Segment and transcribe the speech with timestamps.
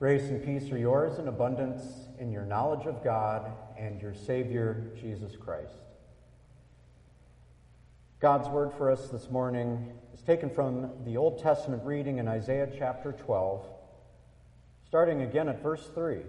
[0.00, 1.82] Grace and peace are yours in abundance
[2.18, 5.76] in your knowledge of God and your Savior, Jesus Christ.
[8.18, 12.70] God's word for us this morning is taken from the Old Testament reading in Isaiah
[12.78, 13.66] chapter 12,
[14.86, 16.20] starting again at verse 3.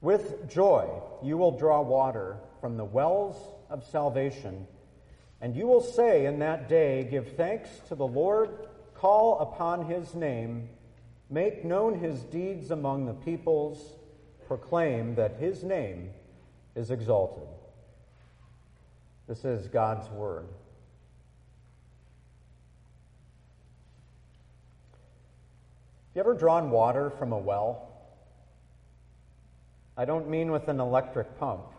[0.00, 0.88] With joy
[1.22, 3.36] you will draw water from the wells
[3.68, 4.66] of salvation,
[5.42, 10.14] and you will say in that day, Give thanks to the Lord, call upon his
[10.14, 10.70] name
[11.28, 13.96] Make known his deeds among the peoples,
[14.46, 16.10] proclaim that his name
[16.76, 17.48] is exalted.
[19.26, 20.46] This is God's word.
[26.14, 27.88] Have you ever drawn water from a well?
[29.96, 31.72] I don't mean with an electric pump.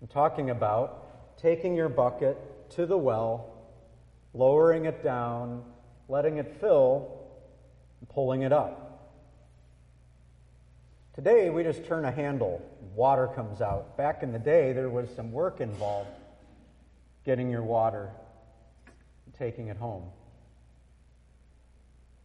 [0.00, 3.52] I'm talking about taking your bucket to the well,
[4.32, 5.64] lowering it down,
[6.08, 7.15] letting it fill,
[8.16, 9.12] pulling it up.
[11.14, 12.62] Today, we just turn a handle,
[12.94, 13.94] water comes out.
[13.98, 16.08] Back in the day, there was some work involved
[17.26, 18.08] getting your water
[19.26, 20.04] and taking it home.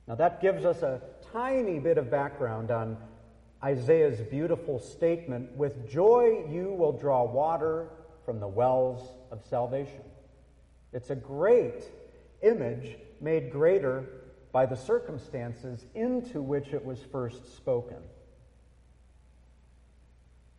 [0.07, 1.01] Now, that gives us a
[1.33, 2.95] tiny bit of background on
[3.61, 7.89] Isaiah's beautiful statement With joy you will draw water
[8.25, 10.03] from the wells of salvation.
[10.93, 11.83] It's a great
[12.41, 14.20] image made greater
[14.51, 17.97] by the circumstances into which it was first spoken.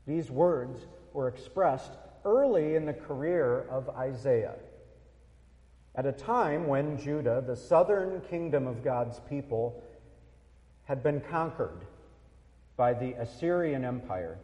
[0.06, 1.92] These words were expressed
[2.24, 4.56] early in the career of Isaiah,
[5.94, 9.82] at a time when Judah, the southern kingdom of God's people,
[10.84, 11.84] had been conquered
[12.76, 14.38] by the Assyrian Empire.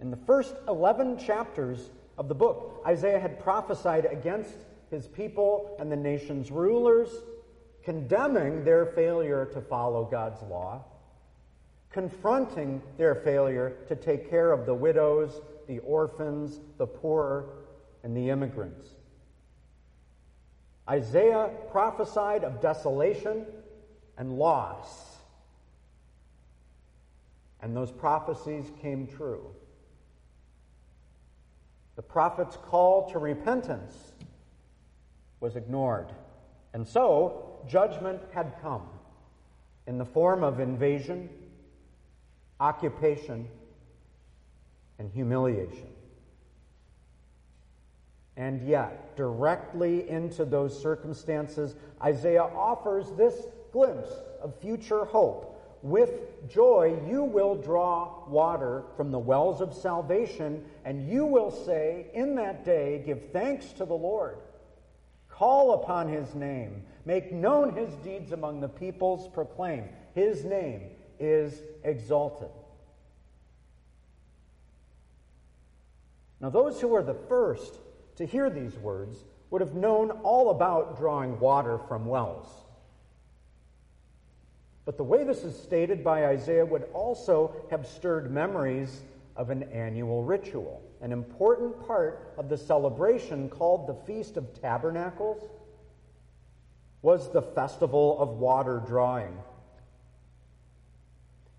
[0.00, 4.56] In the first 11 chapters of the book, Isaiah had prophesied against
[4.90, 7.08] his people and the nation's rulers
[7.84, 10.84] condemning their failure to follow God's law,
[11.90, 17.50] confronting their failure to take care of the widows, the orphans, the poor,
[18.02, 18.88] and the immigrants.
[20.88, 23.46] Isaiah prophesied of desolation
[24.18, 25.16] and loss.
[27.60, 29.46] And those prophecies came true.
[31.96, 33.94] The prophet's call to repentance
[35.40, 36.12] was ignored.
[36.74, 38.88] And so, judgment had come
[39.86, 41.28] in the form of invasion,
[42.60, 43.48] occupation,
[44.98, 45.88] and humiliation.
[48.36, 54.10] And yet, directly into those circumstances, Isaiah offers this glimpse
[54.42, 55.50] of future hope.
[55.82, 62.06] With joy, you will draw water from the wells of salvation, and you will say,
[62.14, 64.38] In that day, give thanks to the Lord.
[65.34, 66.84] Call upon his name.
[67.04, 69.26] Make known his deeds among the peoples.
[69.26, 70.82] Proclaim his name
[71.18, 72.50] is exalted.
[76.40, 77.80] Now, those who were the first
[78.14, 82.46] to hear these words would have known all about drawing water from wells.
[84.84, 89.02] But the way this is stated by Isaiah would also have stirred memories
[89.34, 95.50] of an annual ritual, an important part of the celebration called the Feast of Tabernacles
[97.02, 99.36] was the festival of water drawing.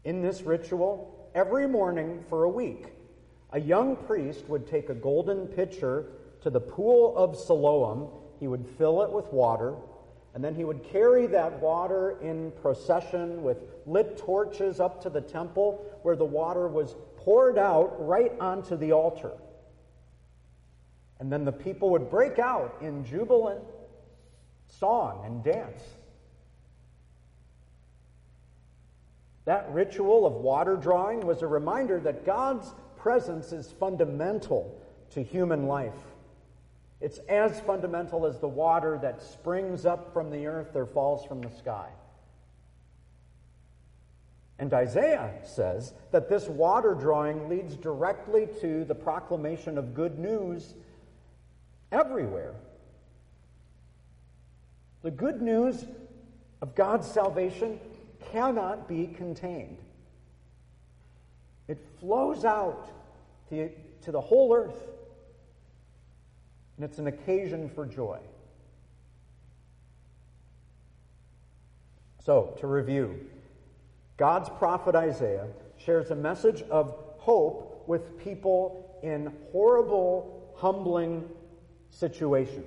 [0.04, 2.88] In this ritual, every morning for a week,
[3.52, 6.08] a young priest would take a golden pitcher
[6.42, 8.08] to the pool of Siloam.
[8.40, 9.76] He would fill it with water,
[10.34, 15.22] and then he would carry that water in procession with lit torches up to the
[15.22, 16.96] temple where the water was
[17.26, 19.32] poured out right onto the altar.
[21.20, 23.64] And then the people would break out in jubilant
[24.68, 25.82] song and dance.
[29.46, 34.80] That ritual of water drawing was a reminder that God's presence is fundamental
[35.12, 35.94] to human life.
[37.02, 41.42] It's as fundamental as the water that springs up from the earth or falls from
[41.42, 41.90] the sky.
[44.58, 50.76] And Isaiah says that this water drawing leads directly to the proclamation of good news
[51.92, 52.56] everywhere.
[55.02, 55.86] The good news
[56.62, 57.80] of God's salvation
[58.32, 59.78] cannot be contained.
[61.68, 62.90] It flows out
[63.50, 63.70] to,
[64.04, 64.88] to the whole earth,
[66.78, 68.20] and it's an occasion for joy.
[72.24, 73.20] So, to review,
[74.18, 75.48] God's prophet Isaiah
[75.78, 81.26] shares a message of hope with people in horrible, humbling
[81.90, 82.66] situations.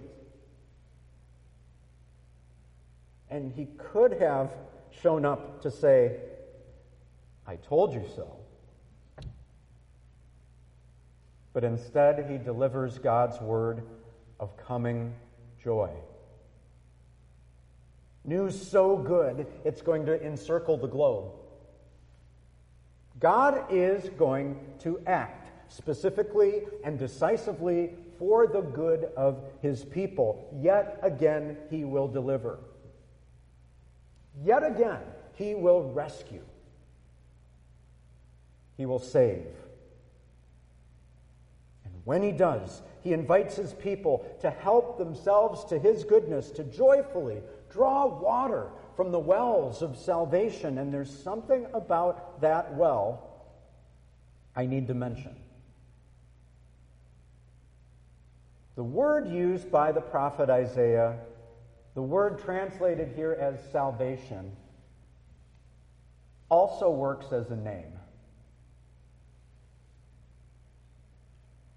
[3.30, 4.54] And he could have
[5.02, 6.16] shown up to say,
[7.46, 8.36] I told you so.
[11.52, 13.82] But instead, he delivers God's word
[14.38, 15.14] of coming
[15.62, 15.90] joy.
[18.24, 21.32] News so good, it's going to encircle the globe.
[23.20, 30.48] God is going to act specifically and decisively for the good of his people.
[30.60, 32.58] Yet again, he will deliver.
[34.44, 35.00] Yet again,
[35.34, 36.42] he will rescue.
[38.76, 39.46] He will save.
[41.84, 46.64] And when he does, he invites his people to help themselves to his goodness, to
[46.64, 48.68] joyfully draw water
[48.98, 50.78] from the wells of salvation.
[50.78, 53.44] And there's something about that well
[54.56, 55.36] I need to mention.
[58.74, 61.16] The word used by the prophet Isaiah,
[61.94, 64.50] the word translated here as salvation,
[66.48, 67.92] also works as a name.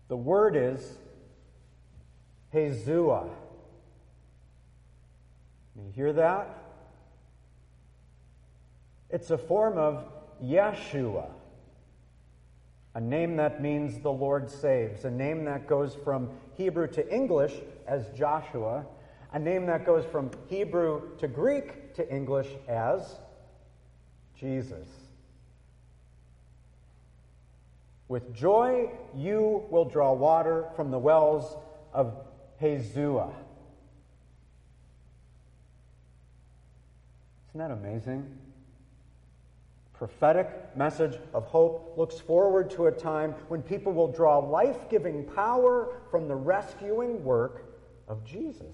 [0.08, 0.98] The word is
[2.52, 3.30] Hezua.
[5.76, 6.61] You hear that?
[9.12, 10.06] It's a form of
[10.44, 11.30] Yeshua,
[12.96, 17.54] a name that means the Lord saves, a name that goes from Hebrew to English
[17.88, 18.86] as Joshua,
[19.34, 23.16] a name that goes from Hebrew to Greek to English as
[24.40, 24.88] Jesus.
[28.08, 31.56] With joy, you will draw water from the wells
[31.94, 32.14] of
[32.62, 33.34] Hezua.
[37.50, 38.41] Isn't that amazing?
[40.02, 45.24] Prophetic message of hope looks forward to a time when people will draw life giving
[45.24, 47.72] power from the rescuing work
[48.08, 48.74] of Jesus.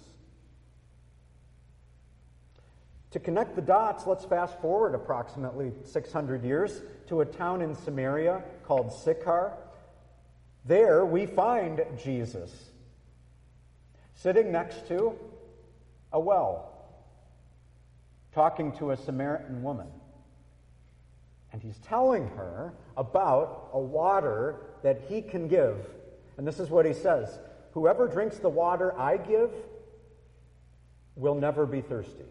[3.12, 8.41] To connect the dots, let's fast forward approximately 600 years to a town in Samaria
[8.63, 9.51] called Sychar.
[10.63, 12.71] There we find Jesus
[14.15, 15.13] sitting next to
[16.13, 16.71] a well,
[18.31, 19.88] talking to a Samaritan woman.
[21.57, 25.88] And he's telling her about a water that he can give.
[26.38, 27.39] And this is what he says
[27.71, 29.50] Whoever drinks the water I give
[31.15, 32.25] will never be thirsty.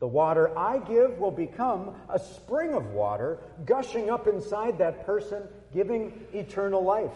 [0.00, 5.42] The water I give will become a spring of water gushing up inside that person,
[5.74, 7.12] giving eternal life.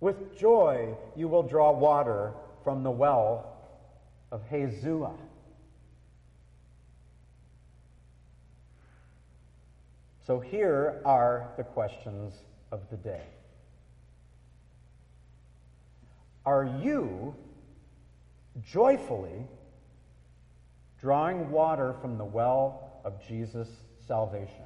[0.00, 2.32] With joy, you will draw water
[2.64, 3.46] from the well
[4.32, 5.14] of Hezua.
[10.26, 12.32] So here are the questions
[12.72, 13.24] of the day.
[16.46, 17.34] Are you
[18.62, 19.46] joyfully
[20.98, 23.68] drawing water from the well of Jesus'
[24.06, 24.64] salvation?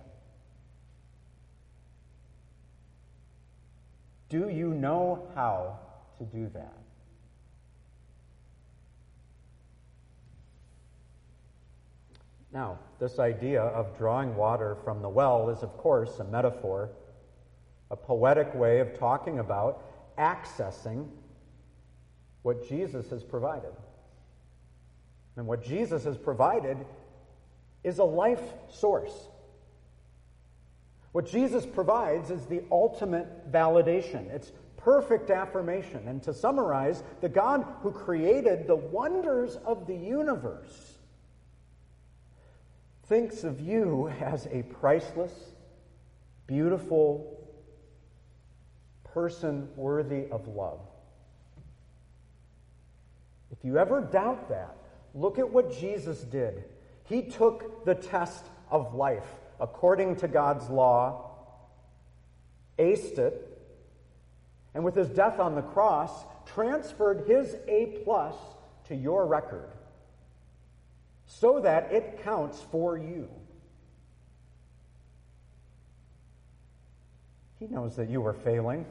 [4.29, 5.79] Do you know how
[6.19, 6.88] to do that?
[12.53, 16.91] Now, this idea of drawing water from the well is, of course, a metaphor,
[17.91, 19.85] a poetic way of talking about
[20.17, 21.07] accessing
[22.43, 23.73] what Jesus has provided.
[25.37, 26.79] And what Jesus has provided
[27.85, 29.13] is a life source.
[31.13, 34.31] What Jesus provides is the ultimate validation.
[34.31, 36.09] It's perfect affirmation.
[36.09, 40.98] And to summarize, the God who created the wonders of the universe
[43.09, 45.33] thinks of you as a priceless,
[46.47, 47.49] beautiful
[49.03, 50.81] person worthy of love.
[53.51, 54.77] If you ever doubt that,
[55.15, 56.65] look at what Jesus did.
[57.05, 61.31] He took the test of life according to God's law,
[62.79, 63.45] aced it,
[64.75, 66.13] and with his death on the cross,
[66.45, 68.35] transferred his A plus
[68.87, 69.71] to your record
[71.29, 73.29] so that it counts for you.
[77.61, 78.87] He knows that you are failing.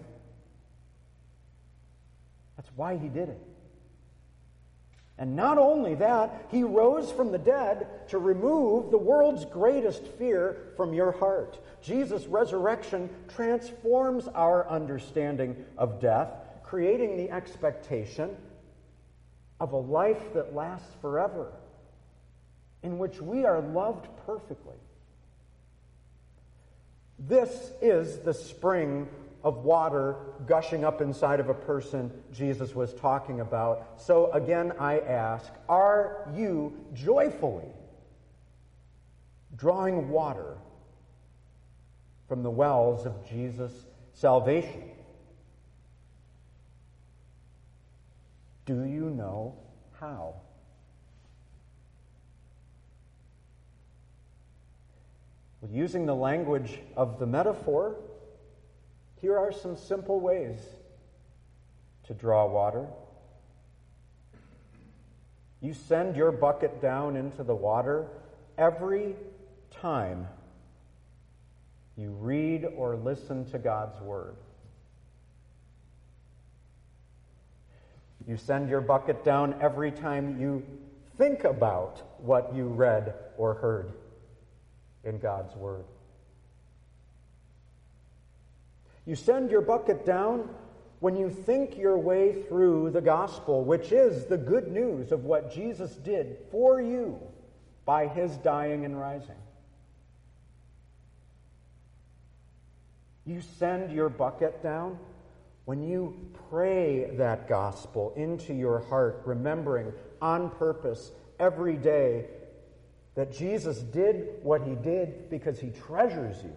[2.55, 3.41] That's why he did it.
[5.19, 10.73] And not only that, he rose from the dead to remove the world's greatest fear
[10.77, 11.57] from your heart.
[11.81, 16.29] Jesus' resurrection transforms our understanding of death,
[16.63, 18.35] creating the expectation
[19.59, 21.51] of a life that lasts forever,
[22.87, 24.77] in which we are loved perfectly.
[27.19, 29.09] This is the spring
[29.43, 30.15] of water
[30.45, 33.99] gushing up inside of a person Jesus was talking about.
[33.99, 37.67] So again, I ask are you joyfully
[39.57, 40.55] drawing water
[42.29, 44.91] from the wells of Jesus' salvation?
[48.65, 49.57] Do you know
[49.99, 50.35] how?
[55.67, 57.95] Well, using the language of the metaphor,
[59.21, 60.59] here are some simple ways
[62.05, 62.85] to draw water.
[65.61, 68.07] You send your bucket down into the water
[68.57, 69.15] every
[69.81, 70.27] time
[71.97, 74.35] you read or listen to God's Word.
[78.27, 80.63] You send your bucket down every time you
[81.17, 83.93] think about what you read or heard
[85.07, 85.85] in God's Word.
[89.05, 90.49] You send your bucket down
[90.99, 95.53] when you think your way through the gospel, which is the good news of what
[95.53, 97.17] Jesus did for you
[97.85, 99.35] by his dying and rising.
[103.25, 104.99] You send your bucket down
[105.65, 106.17] when you
[106.49, 112.25] pray that gospel into your heart, remembering on purpose every day
[113.17, 116.53] that Jesus did what he did because he treasures you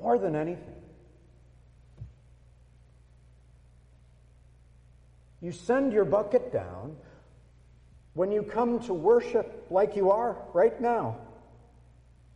[0.00, 0.80] more than anything.
[5.42, 6.94] You send your bucket down
[8.14, 11.16] when you come to worship like you are right now.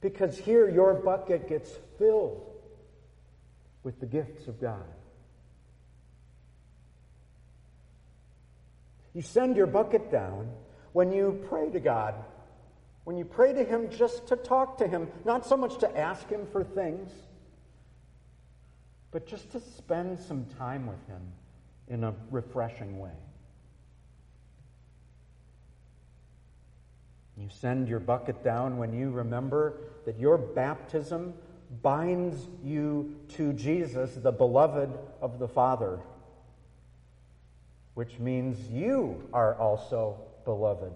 [0.00, 2.44] Because here your bucket gets filled
[3.84, 4.82] with the gifts of God.
[9.14, 10.50] You send your bucket down
[10.92, 12.16] when you pray to God,
[13.04, 16.28] when you pray to Him just to talk to Him, not so much to ask
[16.28, 17.10] Him for things,
[19.10, 21.22] but just to spend some time with Him
[21.88, 23.10] in a refreshing way.
[27.36, 31.34] You send your bucket down when you remember that your baptism
[31.82, 34.90] binds you to Jesus, the beloved
[35.20, 35.98] of the Father,
[37.94, 40.92] which means you are also beloved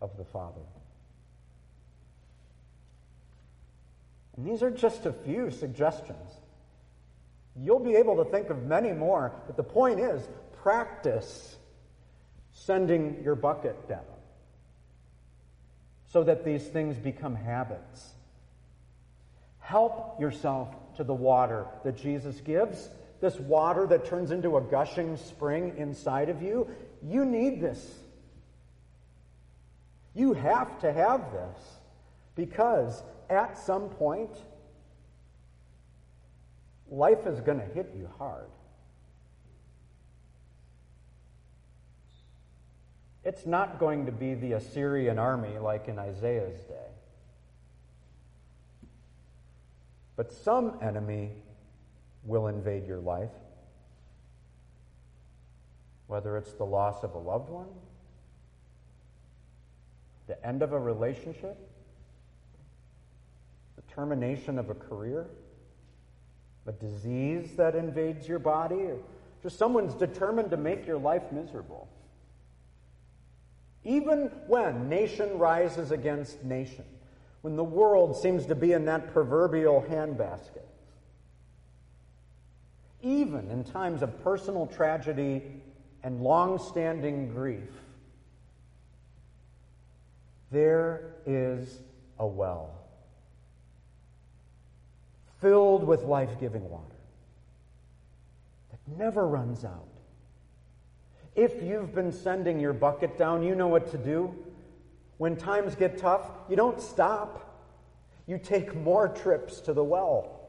[0.00, 0.62] of the Father.
[4.36, 6.32] And these are just a few suggestions.
[7.56, 10.26] You'll be able to think of many more, but the point is
[10.62, 11.56] practice
[12.52, 14.00] sending your bucket down
[16.06, 18.10] so that these things become habits.
[19.58, 22.88] Help yourself to the water that Jesus gives,
[23.20, 26.68] this water that turns into a gushing spring inside of you.
[27.02, 27.98] You need this.
[30.14, 31.76] You have to have this
[32.34, 34.30] because at some point,
[36.90, 38.48] life is going to hit you hard.
[43.24, 46.90] It's not going to be the Assyrian army like in Isaiah's day.
[50.16, 51.30] But some enemy
[52.24, 53.30] will invade your life,
[56.06, 57.68] whether it's the loss of a loved one,
[60.26, 61.56] the end of a relationship,
[63.94, 65.26] termination of a career
[66.66, 68.98] a disease that invades your body, or
[69.42, 71.88] just someone's determined to make your life miserable.
[73.84, 76.84] Even when nation rises against nation,
[77.40, 80.62] when the world seems to be in that proverbial handbasket,
[83.02, 85.42] even in times of personal tragedy
[86.04, 87.70] and long standing grief,
[90.52, 91.80] there is
[92.20, 92.81] a well
[95.42, 96.96] filled with life giving water
[98.70, 99.88] that never runs out.
[101.34, 104.34] If you've been sending your bucket down, you know what to do.
[105.18, 107.48] When times get tough, you don't stop.
[108.26, 110.40] You take more trips to the well.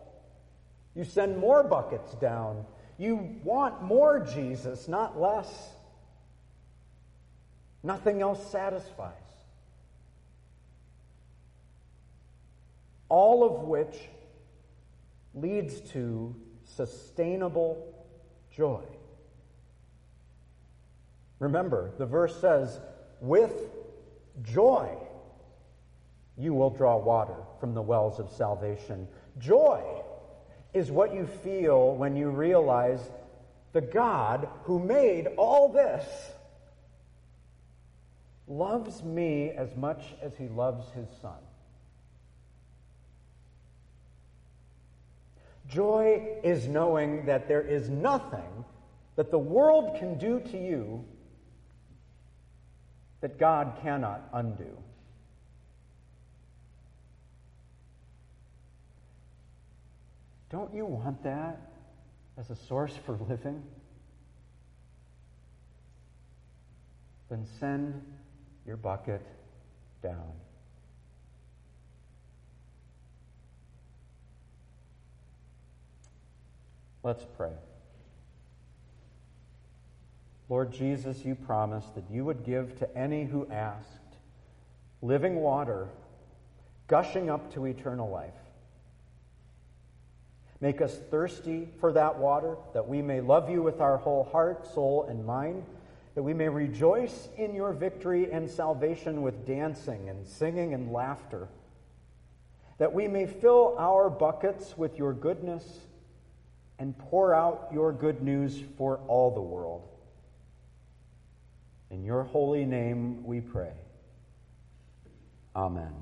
[0.95, 2.65] You send more buckets down.
[2.97, 5.69] You want more Jesus, not less.
[7.81, 9.13] Nothing else satisfies.
[13.09, 13.95] All of which
[15.33, 17.93] leads to sustainable
[18.55, 18.83] joy.
[21.39, 22.79] Remember, the verse says,
[23.19, 23.53] with
[24.41, 24.97] joy
[26.37, 29.07] you will draw water from the wells of salvation.
[29.39, 29.83] Joy
[30.73, 33.11] is what you feel when you realize
[33.73, 36.05] the God who made all this
[38.47, 41.39] loves me as much as he loves his son.
[45.67, 48.65] Joy is knowing that there is nothing
[49.15, 51.05] that the world can do to you
[53.21, 54.77] that God cannot undo.
[60.49, 61.59] Don't you want that
[62.37, 63.63] as a source for living?
[67.29, 68.03] Then send
[68.67, 69.25] your bucket
[70.03, 70.31] down.
[77.03, 77.51] Let's pray.
[80.47, 83.87] Lord Jesus, you promised that you would give to any who asked
[85.01, 85.89] living water
[86.87, 88.33] gushing up to eternal life.
[90.61, 94.65] Make us thirsty for that water, that we may love you with our whole heart,
[94.73, 95.65] soul, and mind,
[96.15, 101.49] that we may rejoice in your victory and salvation with dancing and singing and laughter,
[102.77, 105.63] that we may fill our buckets with your goodness
[106.79, 109.87] and pour out your good news for all the world.
[111.89, 113.73] In your holy name we pray.
[115.55, 115.93] Amen.